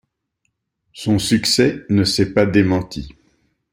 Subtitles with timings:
[0.93, 3.13] Son succès ne s'est pas démenti.